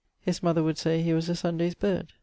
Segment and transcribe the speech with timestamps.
[0.19, 2.13] His mother would say he was a Sundaye's bird.